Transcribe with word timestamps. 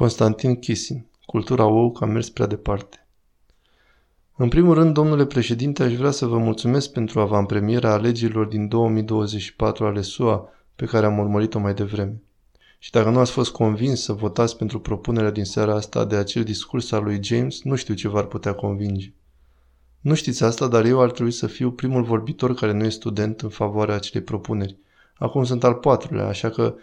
Constantin 0.00 0.56
Kisin. 0.56 1.06
Cultura 1.26 1.64
woke 1.64 2.04
a 2.04 2.06
mers 2.06 2.28
prea 2.28 2.46
departe. 2.46 3.06
În 4.36 4.48
primul 4.48 4.74
rând, 4.74 4.94
domnule 4.94 5.26
președinte, 5.26 5.82
aș 5.82 5.94
vrea 5.94 6.10
să 6.10 6.26
vă 6.26 6.38
mulțumesc 6.38 6.92
pentru 6.92 7.20
avantpremiera 7.20 7.92
alegerilor 7.92 8.46
din 8.46 8.68
2024 8.68 9.84
ale 9.84 10.00
SUA 10.00 10.48
pe 10.76 10.84
care 10.84 11.06
am 11.06 11.18
urmărit-o 11.18 11.58
mai 11.58 11.74
devreme. 11.74 12.22
Și 12.78 12.90
dacă 12.90 13.10
nu 13.10 13.18
ați 13.18 13.30
fost 13.30 13.52
convins 13.52 14.02
să 14.02 14.12
votați 14.12 14.56
pentru 14.56 14.80
propunerea 14.80 15.30
din 15.30 15.44
seara 15.44 15.74
asta 15.74 16.04
de 16.04 16.16
acel 16.16 16.44
discurs 16.44 16.92
al 16.92 17.04
lui 17.04 17.18
James, 17.22 17.62
nu 17.62 17.74
știu 17.74 17.94
ce 17.94 18.08
v-ar 18.08 18.24
putea 18.24 18.52
convinge. 18.54 19.12
Nu 20.00 20.14
știți 20.14 20.44
asta, 20.44 20.68
dar 20.68 20.84
eu 20.84 21.00
ar 21.00 21.10
trebui 21.10 21.32
să 21.32 21.46
fiu 21.46 21.70
primul 21.70 22.02
vorbitor 22.02 22.54
care 22.54 22.72
nu 22.72 22.84
e 22.84 22.88
student 22.88 23.40
în 23.40 23.48
favoarea 23.48 23.94
acelei 23.94 24.22
propuneri. 24.22 24.76
Acum 25.18 25.44
sunt 25.44 25.64
al 25.64 25.74
patrulea, 25.74 26.26
așa 26.26 26.50
că 26.50 26.74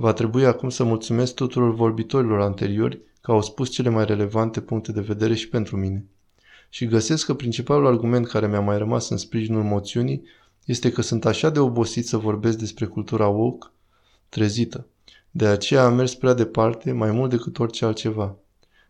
Va 0.00 0.12
trebui 0.12 0.44
acum 0.44 0.68
să 0.68 0.84
mulțumesc 0.84 1.34
tuturor 1.34 1.74
vorbitorilor 1.74 2.40
anteriori 2.40 3.00
că 3.20 3.30
au 3.30 3.42
spus 3.42 3.70
cele 3.70 3.88
mai 3.88 4.04
relevante 4.04 4.60
puncte 4.60 4.92
de 4.92 5.00
vedere 5.00 5.34
și 5.34 5.48
pentru 5.48 5.76
mine. 5.76 6.04
Și 6.68 6.86
găsesc 6.86 7.26
că 7.26 7.34
principalul 7.34 7.86
argument 7.86 8.26
care 8.26 8.48
mi-a 8.48 8.60
mai 8.60 8.78
rămas 8.78 9.08
în 9.08 9.16
sprijinul 9.16 9.62
moțiunii 9.62 10.22
este 10.64 10.92
că 10.92 11.02
sunt 11.02 11.24
așa 11.24 11.50
de 11.50 11.58
obosit 11.58 12.06
să 12.06 12.16
vorbesc 12.16 12.58
despre 12.58 12.86
cultura 12.86 13.26
woke, 13.26 13.66
trezită. 14.28 14.86
De 15.30 15.46
aceea 15.46 15.84
am 15.84 15.94
mers 15.94 16.14
prea 16.14 16.34
departe, 16.34 16.92
mai 16.92 17.10
mult 17.10 17.30
decât 17.30 17.58
orice 17.58 17.84
altceva. 17.84 18.36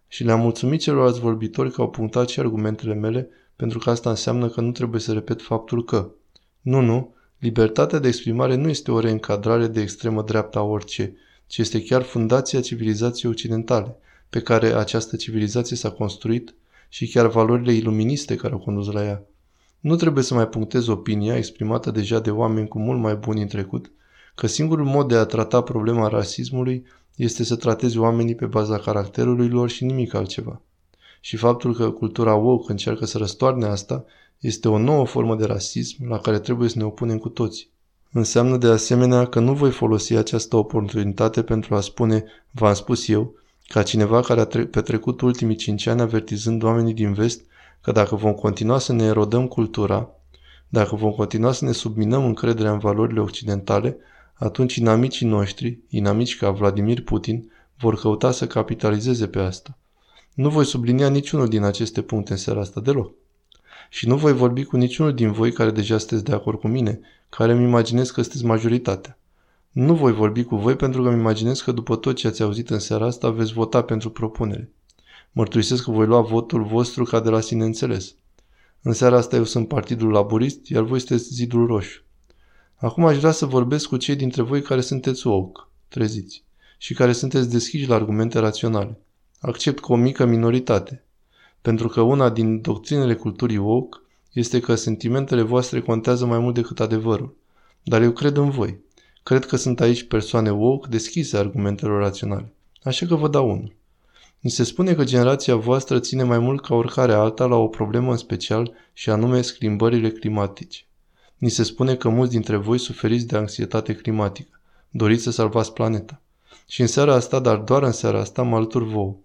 Și 0.09 0.25
le-am 0.25 0.41
mulțumit 0.41 0.81
celorlalți 0.81 1.21
vorbitori 1.21 1.73
că 1.73 1.81
au 1.81 1.91
punctat 1.91 2.29
și 2.29 2.41
argumentele 2.41 2.95
mele, 2.95 3.29
pentru 3.57 3.79
că 3.79 3.91
asta 3.91 4.11
înseamnă 4.11 4.49
că 4.49 4.61
nu 4.61 4.71
trebuie 4.71 5.01
să 5.01 5.13
repet 5.13 5.43
faptul 5.43 5.85
că. 5.85 6.11
Nu, 6.61 6.81
nu, 6.81 7.15
Libertatea 7.41 7.99
de 7.99 8.09
exprimare 8.09 8.55
nu 8.55 8.69
este 8.69 8.91
o 8.91 8.99
reîncadrare 8.99 9.67
de 9.67 9.81
extremă 9.81 10.23
dreapta 10.23 10.59
a 10.59 10.63
orice, 10.63 11.17
ci 11.47 11.59
este 11.59 11.83
chiar 11.83 12.03
fundația 12.03 12.61
civilizației 12.61 13.31
occidentale, 13.31 13.97
pe 14.31 14.41
care 14.41 14.67
această 14.67 15.17
civilizație 15.17 15.77
s-a 15.77 15.91
construit 15.91 16.55
și 16.89 17.09
chiar 17.09 17.27
valorile 17.27 17.73
iluministe 17.73 18.37
care 18.37 18.53
au 18.53 18.59
condus 18.59 18.93
la 18.93 19.05
ea. 19.05 19.23
Nu 19.81 19.97
trebuie 19.97 20.25
să 20.25 20.35
mai 20.35 20.49
punctez 20.49 20.87
opinia 20.87 21.37
exprimată 21.37 21.91
deja 21.91 22.21
de 22.21 22.31
oameni 22.31 22.69
cu 22.69 22.79
mult 22.79 23.01
mai 23.01 23.15
buni 23.15 23.43
în 23.43 23.49
trecut, 23.49 23.91
că 24.35 24.47
singurul 24.47 24.85
mod 24.85 25.09
de 25.09 25.15
a 25.15 25.25
trata 25.25 25.63
problema 25.63 26.09
rasismului 26.09 26.87
este 27.17 27.45
să 27.45 27.57
tratezi 27.57 27.99
oamenii 27.99 28.35
pe 28.35 28.47
baza 28.47 28.79
caracterului 28.79 29.49
lor 29.49 29.69
și 29.69 29.85
nimic 29.85 30.15
altceva. 30.15 30.61
Și 31.21 31.37
faptul 31.37 31.75
că 31.75 31.91
cultura 31.91 32.35
woke 32.35 32.71
încearcă 32.71 33.07
să 33.07 33.19
răstoarne 33.19 33.67
asta 33.67 34.05
este 34.41 34.69
o 34.69 34.79
nouă 34.79 35.07
formă 35.07 35.37
de 35.37 35.45
rasism 35.45 36.09
la 36.09 36.19
care 36.19 36.39
trebuie 36.39 36.69
să 36.69 36.79
ne 36.79 36.85
opunem 36.85 37.19
cu 37.19 37.29
toții. 37.29 37.69
Înseamnă 38.13 38.57
de 38.57 38.67
asemenea 38.67 39.27
că 39.27 39.41
nu 39.41 39.55
voi 39.55 39.71
folosi 39.71 40.15
această 40.15 40.57
oportunitate 40.57 41.43
pentru 41.43 41.75
a 41.75 41.81
spune, 41.81 42.25
v-am 42.51 42.75
spus 42.75 43.09
eu, 43.09 43.35
ca 43.67 43.83
cineva 43.83 44.21
care 44.21 44.41
a 44.41 44.47
petrecut 44.71 45.21
ultimii 45.21 45.57
cinci 45.57 45.87
ani 45.87 46.01
avertizând 46.01 46.63
oamenii 46.63 46.95
din 46.95 47.13
vest 47.13 47.45
că 47.81 47.93
dacă 47.93 48.17
vom 48.17 48.33
continua 48.33 48.79
să 48.79 48.93
ne 48.93 49.05
erodăm 49.05 49.47
cultura, 49.47 50.11
dacă 50.69 50.97
vom 50.97 51.11
continua 51.11 51.53
să 51.53 51.65
ne 51.65 51.73
subminăm 51.73 52.25
încrederea 52.25 52.73
în 52.73 52.79
valorile 52.79 53.21
occidentale, 53.21 53.97
atunci 54.35 54.77
inamicii 54.77 55.27
noștri, 55.27 55.79
inamici 55.89 56.37
ca 56.37 56.51
Vladimir 56.51 57.03
Putin, 57.03 57.51
vor 57.79 58.01
căuta 58.01 58.31
să 58.31 58.47
capitalizeze 58.47 59.27
pe 59.27 59.39
asta. 59.39 59.79
Nu 60.35 60.49
voi 60.49 60.65
sublinia 60.65 61.09
niciunul 61.09 61.49
din 61.49 61.63
aceste 61.63 62.03
puncte 62.03 62.33
în 62.33 62.39
seara 62.39 62.61
asta 62.61 62.81
deloc. 62.81 63.13
Și 63.93 64.09
nu 64.09 64.17
voi 64.17 64.33
vorbi 64.33 64.65
cu 64.65 64.77
niciunul 64.77 65.15
din 65.15 65.33
voi 65.33 65.53
care 65.53 65.71
deja 65.71 65.99
sunteți 65.99 66.25
de 66.25 66.33
acord 66.33 66.61
cu 66.61 66.69
mine, 66.69 67.01
care 67.29 67.53
îmi 67.53 67.65
imaginez 67.65 68.11
că 68.11 68.23
sunteți 68.23 68.45
majoritatea. 68.45 69.19
Nu 69.71 69.95
voi 69.95 70.13
vorbi 70.13 70.45
cu 70.45 70.57
voi 70.57 70.77
pentru 70.77 71.03
că 71.03 71.09
îmi 71.09 71.19
imaginez 71.19 71.61
că 71.61 71.73
după 71.73 71.97
tot 71.97 72.17
ce 72.17 72.27
ați 72.27 72.43
auzit 72.43 72.71
în 72.71 72.79
seara 72.79 73.07
asta 73.07 73.31
veți 73.31 73.53
vota 73.53 73.83
pentru 73.83 74.11
propunere. 74.11 74.71
Mărturisesc 75.33 75.85
că 75.85 75.91
voi 75.91 76.07
lua 76.07 76.21
votul 76.21 76.65
vostru 76.65 77.05
ca 77.05 77.21
de 77.21 77.31
la 77.31 77.41
sine 77.41 77.65
înțeles. 77.65 78.15
În 78.83 78.93
seara 78.93 79.17
asta 79.17 79.37
eu 79.37 79.45
sunt 79.45 79.69
Partidul 79.69 80.11
Laburist, 80.11 80.69
iar 80.69 80.83
voi 80.83 80.99
sunteți 80.99 81.33
Zidul 81.33 81.67
Roșu. 81.67 82.03
Acum 82.77 83.05
aș 83.05 83.17
vrea 83.17 83.31
să 83.31 83.47
vorbesc 83.47 83.89
cu 83.89 83.97
cei 83.97 84.17
dintre 84.17 84.43
voi 84.43 84.63
care 84.63 84.81
sunteți 84.81 85.27
woke, 85.27 85.61
treziți, 85.89 86.45
și 86.79 86.95
care 86.95 87.13
sunteți 87.13 87.51
deschiși 87.51 87.89
la 87.89 87.95
argumente 87.95 88.39
raționale. 88.39 88.99
Accept 89.41 89.81
cu 89.81 89.93
o 89.93 89.97
mică 89.97 90.25
minoritate, 90.25 91.05
pentru 91.63 91.89
că 91.89 92.01
una 92.01 92.31
din 92.31 92.61
doctrinele 92.61 93.15
culturii 93.15 93.57
woke 93.57 93.99
este 94.33 94.61
că 94.61 94.75
sentimentele 94.75 95.43
voastre 95.43 95.81
contează 95.81 96.27
mai 96.27 96.39
mult 96.39 96.55
decât 96.55 96.81
adevărul. 96.81 97.37
Dar 97.83 98.03
eu 98.03 98.11
cred 98.11 98.37
în 98.37 98.51
voi. 98.51 98.79
Cred 99.23 99.47
că 99.47 99.57
sunt 99.57 99.81
aici 99.81 100.03
persoane 100.03 100.51
woke 100.51 100.89
deschise 100.89 101.37
argumentelor 101.37 102.01
raționale. 102.01 102.53
Așa 102.83 103.07
că 103.07 103.15
vă 103.15 103.29
dau 103.29 103.51
unul. 103.51 103.75
Ni 104.41 104.51
se 104.51 104.65
spune 104.65 104.95
că 104.95 105.05
generația 105.05 105.57
voastră 105.57 105.99
ține 105.99 106.23
mai 106.23 106.39
mult 106.39 106.63
ca 106.63 106.75
oricare 106.75 107.13
alta 107.13 107.47
la 107.47 107.57
o 107.57 107.67
problemă 107.67 108.11
în 108.11 108.17
special 108.17 108.73
și 108.93 109.11
anume 109.11 109.43
schimbările 109.43 110.11
climatice. 110.11 110.85
Ni 111.37 111.49
se 111.49 111.63
spune 111.63 111.95
că 111.97 112.09
mulți 112.09 112.33
dintre 112.33 112.57
voi 112.57 112.79
suferiți 112.79 113.27
de 113.27 113.37
anxietate 113.37 113.95
climatică. 113.95 114.61
Doriți 114.91 115.23
să 115.23 115.31
salvați 115.31 115.73
planeta. 115.73 116.21
Și 116.67 116.81
în 116.81 116.87
seara 116.87 117.15
asta, 117.15 117.39
dar 117.39 117.57
doar 117.57 117.83
în 117.83 117.93
seara 117.93 118.21
asta, 118.21 118.43
mă 118.43 118.57
alătur 118.57 118.83
vouă. 118.83 119.17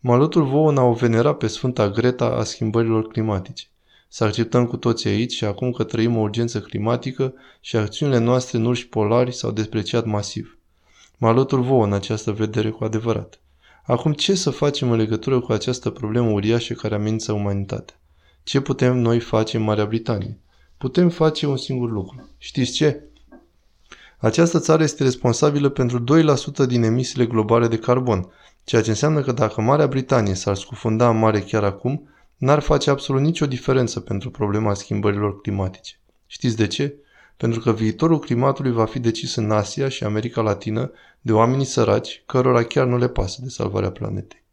Mă 0.00 0.12
alătur 0.12 0.42
vouă 0.42 0.70
în 0.70 0.76
a 0.76 0.82
o 0.82 0.92
venera 0.92 1.34
pe 1.34 1.46
Sfânta 1.46 1.90
Greta 1.90 2.24
a 2.24 2.42
schimbărilor 2.42 3.06
climatice. 3.06 3.66
Să 4.08 4.24
acceptăm 4.24 4.66
cu 4.66 4.76
toții 4.76 5.10
aici 5.10 5.32
și 5.32 5.44
acum 5.44 5.70
că 5.72 5.84
trăim 5.84 6.16
o 6.16 6.20
urgență 6.20 6.60
climatică 6.60 7.34
și 7.60 7.76
acțiunile 7.76 8.18
noastre 8.18 8.58
în 8.58 8.64
urși 8.64 8.88
polari 8.88 9.34
s-au 9.34 9.50
despreciat 9.50 10.04
masiv. 10.04 10.58
Mă 11.16 11.28
alătur 11.28 11.60
vouă 11.60 11.84
în 11.84 11.92
această 11.92 12.32
vedere 12.32 12.70
cu 12.70 12.84
adevărat. 12.84 13.40
Acum 13.84 14.12
ce 14.12 14.34
să 14.34 14.50
facem 14.50 14.90
în 14.90 14.96
legătură 14.96 15.40
cu 15.40 15.52
această 15.52 15.90
problemă 15.90 16.30
uriașă 16.30 16.74
care 16.74 16.94
amenință 16.94 17.32
umanitatea? 17.32 18.00
Ce 18.42 18.60
putem 18.60 18.96
noi 18.96 19.20
face 19.20 19.56
în 19.56 19.62
Marea 19.62 19.86
Britanie? 19.86 20.38
Putem 20.76 21.08
face 21.08 21.46
un 21.46 21.56
singur 21.56 21.90
lucru. 21.90 22.28
Știți 22.38 22.72
ce? 22.72 23.02
Această 24.18 24.58
țară 24.58 24.82
este 24.82 25.02
responsabilă 25.02 25.68
pentru 25.68 26.04
2% 26.64 26.66
din 26.66 26.82
emisiile 26.82 27.26
globale 27.26 27.68
de 27.68 27.78
carbon, 27.78 28.28
ceea 28.68 28.82
ce 28.82 28.90
înseamnă 28.90 29.20
că 29.20 29.32
dacă 29.32 29.60
Marea 29.60 29.86
Britanie 29.86 30.34
s-ar 30.34 30.56
scufunda 30.56 31.08
în 31.08 31.18
mare 31.18 31.40
chiar 31.40 31.64
acum, 31.64 32.08
n-ar 32.36 32.60
face 32.60 32.90
absolut 32.90 33.20
nicio 33.20 33.46
diferență 33.46 34.00
pentru 34.00 34.30
problema 34.30 34.74
schimbărilor 34.74 35.40
climatice. 35.40 35.98
Știți 36.26 36.56
de 36.56 36.66
ce? 36.66 36.94
Pentru 37.36 37.60
că 37.60 37.72
viitorul 37.72 38.18
climatului 38.18 38.72
va 38.72 38.84
fi 38.84 38.98
decis 38.98 39.34
în 39.34 39.50
Asia 39.50 39.88
și 39.88 40.04
America 40.04 40.40
Latină 40.40 40.90
de 41.20 41.32
oamenii 41.32 41.64
săraci, 41.64 42.22
cărora 42.26 42.62
chiar 42.62 42.86
nu 42.86 42.96
le 42.96 43.08
pasă 43.08 43.40
de 43.42 43.48
salvarea 43.48 43.90
planetei. 43.90 44.44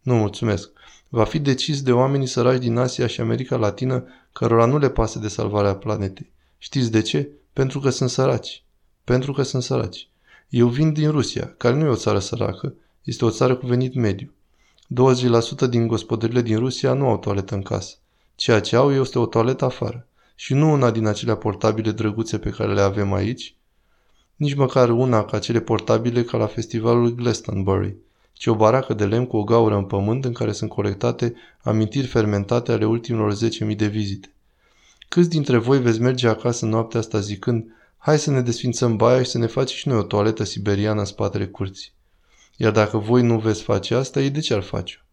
Nu 0.00 0.14
mulțumesc. 0.14 0.70
Va 1.08 1.24
fi 1.24 1.38
decis 1.38 1.82
de 1.82 1.92
oamenii 1.92 2.26
săraci 2.26 2.60
din 2.60 2.76
Asia 2.76 3.06
și 3.06 3.20
America 3.20 3.56
Latină, 3.56 4.04
cărora 4.32 4.64
nu 4.64 4.78
le 4.78 4.90
pasă 4.90 5.18
de 5.18 5.28
salvarea 5.28 5.76
planetei. 5.76 6.32
Știți 6.58 6.90
de 6.90 7.02
ce? 7.02 7.28
Pentru 7.52 7.80
că 7.80 7.90
sunt 7.90 8.10
săraci. 8.10 8.64
Pentru 9.04 9.32
că 9.32 9.42
sunt 9.42 9.62
săraci. 9.62 10.08
Eu 10.48 10.68
vin 10.68 10.92
din 10.92 11.10
Rusia, 11.10 11.54
care 11.56 11.74
nu 11.74 11.84
e 11.84 11.88
o 11.88 11.96
țară 11.96 12.18
săracă, 12.18 12.74
este 13.04 13.24
o 13.24 13.30
țară 13.30 13.56
cu 13.56 13.66
venit 13.66 13.94
mediu. 13.94 14.32
20% 15.66 15.68
din 15.68 15.86
gospodările 15.86 16.42
din 16.42 16.58
Rusia 16.58 16.92
nu 16.92 17.08
au 17.08 17.18
toaletă 17.18 17.54
în 17.54 17.62
casă. 17.62 17.96
Ceea 18.34 18.60
ce 18.60 18.76
au 18.76 18.92
este 18.92 19.18
o 19.18 19.26
toaletă 19.26 19.64
afară. 19.64 20.06
Și 20.34 20.54
nu 20.54 20.70
una 20.70 20.90
din 20.90 21.06
acelea 21.06 21.36
portabile 21.36 21.90
drăguțe 21.90 22.38
pe 22.38 22.50
care 22.50 22.72
le 22.72 22.80
avem 22.80 23.12
aici, 23.12 23.54
nici 24.36 24.54
măcar 24.54 24.90
una 24.90 25.24
ca 25.24 25.38
cele 25.38 25.60
portabile 25.60 26.22
ca 26.24 26.36
la 26.36 26.46
festivalul 26.46 27.14
Glastonbury, 27.14 27.96
ci 28.32 28.46
o 28.46 28.54
baracă 28.54 28.94
de 28.94 29.06
lemn 29.06 29.26
cu 29.26 29.36
o 29.36 29.44
gaură 29.44 29.76
în 29.76 29.84
pământ 29.84 30.24
în 30.24 30.32
care 30.32 30.52
sunt 30.52 30.70
colectate 30.70 31.34
amintiri 31.62 32.06
fermentate 32.06 32.72
ale 32.72 32.84
ultimilor 32.84 33.34
10.000 33.34 33.76
de 33.76 33.86
vizite. 33.86 34.32
Câți 35.08 35.28
dintre 35.28 35.56
voi 35.56 35.80
veți 35.80 36.00
merge 36.00 36.28
acasă 36.28 36.66
noaptea 36.66 37.00
asta 37.00 37.20
zicând, 37.20 37.64
hai 37.98 38.18
să 38.18 38.30
ne 38.30 38.40
desfințăm 38.40 38.96
baia 38.96 39.22
și 39.22 39.30
să 39.30 39.38
ne 39.38 39.46
facem 39.46 39.76
și 39.76 39.88
noi 39.88 39.98
o 39.98 40.02
toaletă 40.02 40.44
siberiană 40.44 40.98
în 40.98 41.06
spatele 41.06 41.46
curții? 41.46 41.92
Iar 42.56 42.72
dacă 42.72 42.98
voi 42.98 43.22
nu 43.22 43.38
veți 43.38 43.62
face 43.62 43.94
asta, 43.94 44.20
ei 44.20 44.30
de 44.30 44.40
ce 44.40 44.54
ar 44.54 44.62
face 44.62 45.04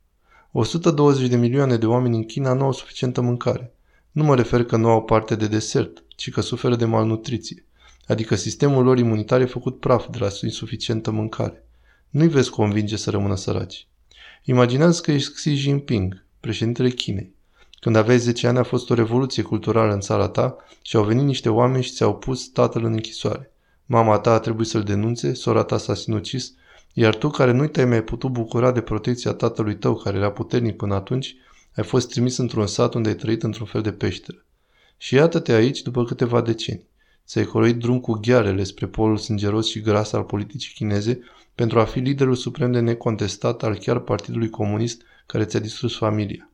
120 0.51 1.29
de 1.29 1.35
milioane 1.35 1.77
de 1.77 1.85
oameni 1.85 2.15
în 2.15 2.23
China 2.23 2.53
nu 2.53 2.63
au 2.63 2.71
suficientă 2.71 3.21
mâncare. 3.21 3.73
Nu 4.11 4.23
mă 4.23 4.35
refer 4.35 4.63
că 4.63 4.77
nu 4.77 4.89
au 4.89 5.03
parte 5.03 5.35
de 5.35 5.47
desert, 5.47 6.03
ci 6.07 6.31
că 6.31 6.41
suferă 6.41 6.75
de 6.75 6.85
malnutriție. 6.85 7.65
Adică 8.07 8.35
sistemul 8.35 8.83
lor 8.83 8.97
imunitar 8.97 9.41
e 9.41 9.45
făcut 9.45 9.79
praf 9.79 10.07
de 10.09 10.17
la 10.17 10.27
insuficientă 10.41 11.11
mâncare. 11.11 11.65
Nu-i 12.09 12.27
veți 12.27 12.49
convinge 12.49 12.95
să 12.95 13.09
rămână 13.09 13.35
săraci. 13.35 13.87
Imaginează 14.43 15.01
că 15.01 15.11
ești 15.11 15.33
Xi 15.33 15.53
Jinping, 15.53 16.25
președintele 16.39 16.89
Chinei. 16.89 17.33
Când 17.79 17.95
aveai 17.95 18.17
10 18.17 18.47
ani 18.47 18.57
a 18.57 18.63
fost 18.63 18.89
o 18.89 18.93
revoluție 18.93 19.43
culturală 19.43 19.93
în 19.93 19.99
țara 19.99 20.27
ta 20.27 20.55
și 20.81 20.95
au 20.95 21.03
venit 21.03 21.23
niște 21.23 21.49
oameni 21.49 21.83
și 21.83 21.91
ți-au 21.91 22.17
pus 22.17 22.47
tatăl 22.47 22.83
în 22.83 22.91
închisoare. 22.91 23.51
Mama 23.85 24.19
ta 24.19 24.33
a 24.33 24.39
trebuit 24.39 24.67
să-l 24.67 24.83
denunțe, 24.83 25.33
sora 25.33 25.63
ta 25.63 25.77
s-a 25.77 25.93
sinucis 25.93 26.53
iar 26.93 27.15
tu, 27.15 27.29
care 27.29 27.51
nu 27.51 27.67
te-ai 27.67 27.85
mai 27.85 28.03
putut 28.03 28.31
bucura 28.31 28.71
de 28.71 28.81
protecția 28.81 29.33
tatălui 29.33 29.77
tău, 29.77 29.95
care 29.95 30.17
era 30.17 30.31
puternic 30.31 30.75
până 30.75 30.95
atunci, 30.95 31.35
ai 31.75 31.83
fost 31.83 32.09
trimis 32.09 32.37
într-un 32.37 32.67
sat 32.67 32.93
unde 32.93 33.09
ai 33.09 33.15
trăit 33.15 33.43
într-un 33.43 33.65
fel 33.65 33.81
de 33.81 33.91
peșteră. 33.91 34.45
Și 34.97 35.15
iată-te 35.15 35.51
aici 35.51 35.81
după 35.81 36.03
câteva 36.03 36.41
decenii. 36.41 36.87
ți-ai 37.25 37.45
coloit 37.45 37.77
drum 37.77 37.99
cu 37.99 38.13
ghearele 38.13 38.63
spre 38.63 38.87
polul 38.87 39.17
sângeros 39.17 39.69
și 39.69 39.81
gras 39.81 40.11
al 40.11 40.23
politicii 40.23 40.73
chineze 40.73 41.19
pentru 41.55 41.79
a 41.79 41.83
fi 41.83 41.99
liderul 41.99 42.35
suprem 42.35 42.71
de 42.71 42.79
necontestat 42.79 43.63
al 43.63 43.77
chiar 43.77 43.99
Partidului 43.99 44.49
Comunist 44.49 45.01
care 45.25 45.45
ți-a 45.45 45.59
distrus 45.59 45.97
familia. 45.97 46.49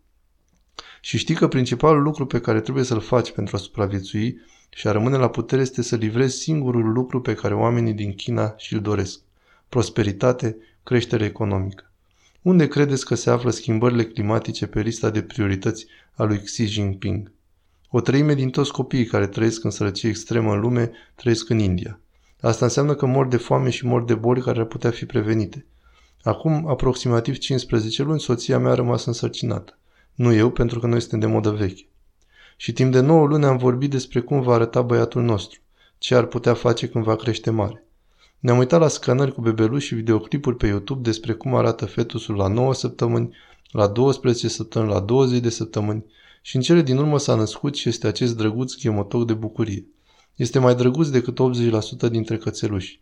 Și 1.02 1.18
știi 1.18 1.36
că 1.36 1.48
principalul 1.48 2.02
lucru 2.02 2.26
pe 2.26 2.40
care 2.40 2.62
trebuie 2.62 2.84
să-l 2.84 3.00
faci 3.00 3.32
pentru 3.32 3.56
a 3.56 3.60
supraviețui 3.60 4.42
și 4.70 4.88
a 4.88 4.92
rămâne 4.92 5.18
la 5.18 5.30
putere 5.30 5.62
este 5.62 5.82
să 5.82 5.96
livrezi 5.96 6.38
singurul 6.38 6.92
lucru 6.92 7.22
pe 7.22 7.34
care 7.34 7.54
oamenii 7.54 7.94
din 7.94 8.14
China 8.14 8.54
și-l 8.58 8.82
doresc. 8.82 9.20
Prosperitate, 9.76 10.58
creștere 10.84 11.26
economică. 11.26 11.92
Unde 12.42 12.68
credeți 12.68 13.06
că 13.06 13.16
se 13.16 13.30
află 13.30 13.50
schimbările 13.50 14.06
climatice 14.06 14.68
pe 14.68 14.82
lista 14.82 15.10
de 15.10 15.22
priorități 15.22 15.86
a 16.14 16.24
lui 16.24 16.40
Xi 16.40 16.66
Jinping? 16.66 17.32
O 17.90 18.02
treime 18.02 18.34
din 18.34 18.50
toți 18.50 18.72
copiii 18.72 19.06
care 19.06 19.28
trăiesc 19.28 19.64
în 19.64 19.70
sărăcie 19.70 20.10
extremă 20.10 20.54
în 20.54 20.60
lume 20.60 20.92
trăiesc 21.16 21.50
în 21.50 21.60
India. 21.60 22.00
Asta 22.42 22.66
înseamnă 22.66 22.96
că 22.96 23.06
mor 23.06 23.28
de 23.28 23.38
foame 23.38 23.70
și 23.70 23.86
mor 23.86 24.04
de 24.04 24.14
boli 24.14 24.42
care 24.42 24.60
ar 24.60 24.66
putea 24.66 24.92
fi 24.92 25.06
prevenite. 25.06 25.66
Acum 26.24 26.68
aproximativ 26.68 27.38
15 27.38 28.04
luni 28.04 28.20
soția 28.20 28.60
mea 28.60 28.72
a 28.72 28.76
rămas 28.76 29.06
însărcinată. 29.06 29.78
Nu 30.14 30.34
eu, 30.34 30.50
pentru 30.50 30.80
că 30.80 30.88
noi 30.88 31.00
suntem 31.00 31.20
de 31.20 31.26
modă 31.26 31.50
veche. 31.50 31.86
Și 32.58 32.74
timp 32.74 32.92
de 32.92 33.00
9 33.00 33.26
luni 33.28 33.46
am 33.46 33.58
vorbit 33.58 33.90
despre 33.90 34.20
cum 34.20 34.42
va 34.42 34.54
arăta 34.54 34.82
băiatul 34.82 35.22
nostru, 35.22 35.60
ce 35.98 36.16
ar 36.16 36.26
putea 36.26 36.54
face 36.54 36.88
când 36.88 37.04
va 37.04 37.16
crește 37.16 37.50
mare. 37.50 37.85
Ne-am 38.46 38.58
uitat 38.58 38.80
la 38.80 38.88
scanări 38.88 39.34
cu 39.34 39.42
bebeluși 39.42 39.88
și 39.88 39.96
videoclipuri 39.96 40.56
pe 40.56 40.68
YouTube 40.68 41.02
despre 41.02 41.34
cum 41.34 41.56
arată 41.56 41.86
fetusul 41.86 42.36
la 42.36 42.48
9 42.48 42.74
săptămâni, 42.74 43.36
la 43.72 43.88
12 43.88 44.48
săptămâni, 44.48 44.92
la 44.92 45.00
20 45.00 45.40
de 45.40 45.50
săptămâni 45.50 46.06
și 46.42 46.56
în 46.56 46.62
cele 46.62 46.82
din 46.82 46.98
urmă 46.98 47.20
s-a 47.20 47.36
născut 47.36 47.76
și 47.76 47.90
este 47.90 48.08
acest 48.08 48.38
drăguț 48.38 48.74
chemotoc 48.74 49.26
de 49.26 49.34
bucurie. 49.34 49.86
Este 50.36 50.60
mai 50.60 50.76
drăguț 50.76 51.08
decât 51.08 51.40
80% 52.08 52.10
dintre 52.10 52.38
cățeluși. 52.38 53.02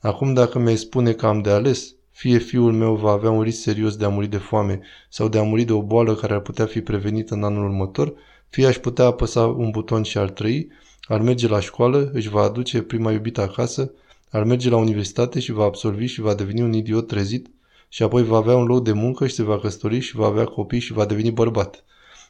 Acum 0.00 0.34
dacă 0.34 0.58
mi-ai 0.58 0.76
spune 0.76 1.12
că 1.12 1.26
am 1.26 1.42
de 1.42 1.50
ales, 1.50 1.94
fie 2.10 2.38
fiul 2.38 2.72
meu 2.72 2.94
va 2.94 3.10
avea 3.10 3.30
un 3.30 3.42
risc 3.42 3.60
serios 3.60 3.96
de 3.96 4.04
a 4.04 4.08
muri 4.08 4.26
de 4.26 4.38
foame 4.38 4.80
sau 5.08 5.28
de 5.28 5.38
a 5.38 5.42
muri 5.42 5.64
de 5.64 5.72
o 5.72 5.82
boală 5.82 6.14
care 6.14 6.34
ar 6.34 6.40
putea 6.40 6.66
fi 6.66 6.80
prevenită 6.80 7.34
în 7.34 7.44
anul 7.44 7.64
următor, 7.64 8.14
fie 8.48 8.66
aș 8.66 8.76
putea 8.76 9.04
apăsa 9.04 9.46
un 9.46 9.70
buton 9.70 10.02
și 10.02 10.18
ar 10.18 10.30
trăi, 10.30 10.68
ar 11.02 11.20
merge 11.20 11.48
la 11.48 11.60
școală, 11.60 12.10
își 12.12 12.28
va 12.28 12.42
aduce 12.42 12.82
prima 12.82 13.12
iubită 13.12 13.40
acasă, 13.40 13.92
ar 14.30 14.44
merge 14.44 14.70
la 14.70 14.76
universitate 14.76 15.40
și 15.40 15.52
va 15.52 15.64
absolvi 15.64 16.06
și 16.06 16.20
va 16.20 16.34
deveni 16.34 16.62
un 16.62 16.72
idiot 16.72 17.06
trezit 17.06 17.50
și 17.88 18.02
apoi 18.02 18.24
va 18.24 18.36
avea 18.36 18.56
un 18.56 18.66
loc 18.66 18.84
de 18.84 18.92
muncă 18.92 19.26
și 19.26 19.34
se 19.34 19.42
va 19.42 19.58
căsători 19.58 19.98
și 19.98 20.16
va 20.16 20.26
avea 20.26 20.44
copii 20.44 20.78
și 20.78 20.92
va 20.92 21.04
deveni 21.04 21.30
bărbat. 21.30 21.84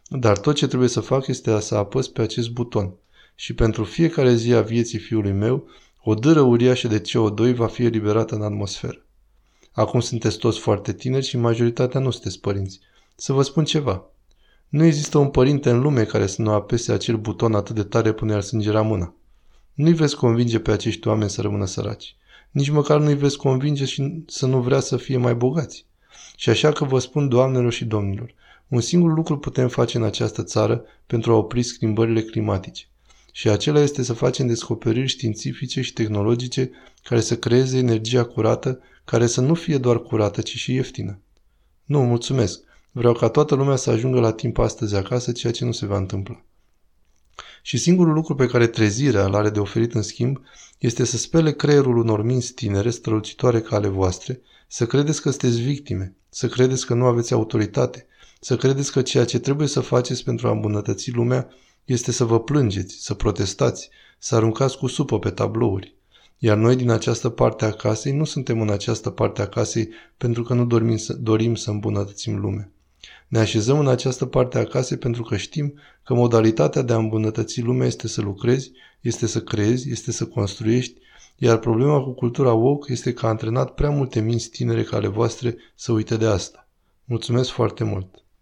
Dar 0.09 0.39
tot 0.39 0.55
ce 0.55 0.67
trebuie 0.67 0.89
să 0.89 1.01
fac 1.01 1.27
este 1.27 1.61
să 1.61 1.75
apăs 1.75 2.09
pe 2.09 2.23
acest 2.23 2.51
buton. 2.51 2.95
Și 3.35 3.55
pentru 3.55 3.85
fiecare 3.85 4.35
zi 4.35 4.53
a 4.53 4.61
vieții 4.61 4.99
fiului 4.99 5.33
meu, 5.33 5.67
o 6.03 6.15
dâră 6.15 6.41
uriașă 6.41 6.89
de 6.89 7.01
CO2 7.01 7.55
va 7.55 7.67
fi 7.67 7.85
eliberată 7.85 8.35
în 8.35 8.43
atmosferă. 8.43 9.07
Acum 9.73 10.01
sunteți 10.01 10.39
toți 10.39 10.59
foarte 10.59 10.93
tineri 10.93 11.27
și 11.27 11.37
majoritatea 11.37 12.01
nu 12.01 12.11
sunteți 12.11 12.41
părinți. 12.41 12.81
Să 13.17 13.33
vă 13.33 13.43
spun 13.43 13.65
ceva. 13.65 14.05
Nu 14.69 14.85
există 14.85 15.19
un 15.19 15.29
părinte 15.29 15.71
în 15.71 15.81
lume 15.81 16.05
care 16.05 16.27
să 16.27 16.43
nu 16.43 16.51
apese 16.51 16.93
acel 16.93 17.17
buton 17.17 17.55
atât 17.55 17.75
de 17.75 17.83
tare 17.83 18.13
până 18.13 18.35
ar 18.35 18.43
sângera 18.43 18.83
mâna. 18.83 19.15
Nu-i 19.79 19.93
veți 19.93 20.17
convinge 20.17 20.59
pe 20.59 20.71
acești 20.71 21.09
oameni 21.09 21.31
să 21.31 21.41
rămână 21.41 21.65
săraci. 21.65 22.17
Nici 22.51 22.71
măcar 22.71 23.01
nu-i 23.01 23.15
veți 23.15 23.37
convinge 23.37 23.85
și 23.85 24.25
să 24.27 24.47
nu 24.47 24.61
vrea 24.61 24.81
să 24.81 24.97
fie 24.97 25.17
mai 25.17 25.35
bogați. 25.35 25.85
Și 26.37 26.49
așa 26.51 26.73
că 26.73 26.85
vă 26.85 26.99
spun, 26.99 27.29
doamnelor 27.29 27.73
și 27.73 27.85
domnilor, 27.85 28.35
un 28.69 28.81
singur 28.81 29.15
lucru 29.15 29.39
putem 29.39 29.69
face 29.69 29.97
în 29.97 30.03
această 30.03 30.43
țară 30.43 30.85
pentru 31.07 31.33
a 31.33 31.37
opri 31.37 31.63
schimbările 31.63 32.23
climatice. 32.23 32.85
Și 33.33 33.49
acela 33.49 33.81
este 33.81 34.03
să 34.03 34.13
facem 34.13 34.47
descoperiri 34.47 35.07
științifice 35.07 35.81
și 35.81 35.93
tehnologice 35.93 36.71
care 37.03 37.21
să 37.21 37.37
creeze 37.37 37.79
energia 37.79 38.25
curată, 38.25 38.81
care 39.05 39.27
să 39.27 39.41
nu 39.41 39.55
fie 39.55 39.79
doar 39.79 40.03
curată, 40.03 40.41
ci 40.41 40.57
și 40.57 40.75
ieftină. 40.75 41.19
Nu, 41.85 42.05
mulțumesc. 42.05 42.61
Vreau 42.91 43.13
ca 43.13 43.29
toată 43.29 43.55
lumea 43.55 43.77
să 43.77 43.91
ajungă 43.91 44.21
la 44.21 44.33
timp 44.33 44.59
astăzi 44.59 44.97
acasă, 44.97 45.33
ceea 45.33 45.53
ce 45.53 45.65
nu 45.65 45.73
se 45.73 45.87
va 45.87 45.97
întâmpla. 45.97 46.43
Și 47.63 47.79
singurul 47.79 48.13
lucru 48.13 48.35
pe 48.35 48.47
care 48.47 48.67
trezirea 48.67 49.25
îl 49.25 49.35
are 49.35 49.51
de 49.51 49.61
oferit 49.61 49.95
în 49.95 50.03
schimb 50.03 50.41
este 50.79 51.05
să 51.05 51.17
spele 51.17 51.53
creierul 51.53 51.97
unor 51.97 52.23
minți 52.23 52.53
tinere, 52.53 52.91
strălucitoare 52.91 53.61
ca 53.61 53.77
ale 53.77 53.89
voastre, 53.89 54.41
să 54.69 54.87
credeți 54.87 55.23
că 55.23 55.31
sunteți 55.31 55.61
victime, 55.61 56.17
să 56.29 56.49
credeți 56.49 56.87
că 56.87 56.95
nu 56.95 57.05
aveți 57.05 57.33
autoritate, 57.33 58.07
să 58.41 58.57
credeți 58.57 58.93
că 58.93 59.03
ceea 59.03 59.25
ce 59.25 59.39
trebuie 59.39 59.69
să 59.69 59.81
faceți 59.81 60.25
pentru 60.25 60.49
a 60.49 60.51
îmbunătăți 60.51 61.11
lumea 61.11 61.49
este 61.85 62.13
să 62.13 62.25
vă 62.25 62.41
plângeți, 62.41 62.97
să 63.01 63.15
protestați, 63.15 63.91
să 64.19 64.35
aruncați 64.35 64.79
cu 64.79 64.87
supă 64.87 65.19
pe 65.19 65.31
tablouri. 65.31 65.97
Iar 66.39 66.57
noi 66.57 66.77
din 66.77 66.91
această 66.91 67.29
parte 67.29 67.65
a 67.65 67.71
casei 67.71 68.13
nu 68.13 68.25
suntem 68.25 68.61
în 68.61 68.71
această 68.71 69.11
parte 69.11 69.43
a 69.43 69.47
casei 69.47 69.89
pentru 70.17 70.43
că 70.43 70.55
nu 70.55 70.67
dorim 70.67 70.97
să, 70.97 71.13
dorim 71.13 71.55
să 71.55 71.71
îmbunătățim 71.71 72.39
lumea. 72.39 72.71
Ne 73.29 73.39
așezăm 73.39 73.79
în 73.79 73.89
această 73.89 74.27
parte 74.27 74.59
a 74.59 74.65
casei 74.65 74.97
pentru 74.97 75.23
că 75.23 75.37
știm 75.37 75.75
că 76.05 76.15
modalitatea 76.15 76.83
de 76.83 76.93
a 76.93 76.97
îmbunătăți 76.97 77.61
lumea 77.61 77.87
este 77.87 78.09
să 78.09 78.21
lucrezi, 78.21 78.73
este 79.01 79.27
să 79.27 79.41
creezi, 79.41 79.91
este 79.91 80.13
să 80.13 80.27
construiești, 80.27 81.01
iar 81.37 81.59
problema 81.59 82.01
cu 82.03 82.11
cultura 82.11 82.53
woke 82.53 82.93
este 82.93 83.13
că 83.13 83.27
a 83.27 83.29
antrenat 83.29 83.75
prea 83.75 83.91
multe 83.91 84.21
minți 84.21 84.51
tinere 84.51 84.83
ca 84.83 84.97
ale 84.97 85.09
voastre 85.09 85.57
să 85.75 85.93
uite 85.93 86.17
de 86.17 86.27
asta. 86.27 86.69
Mulțumesc 87.05 87.51
foarte 87.51 87.85
mult! 87.85 88.23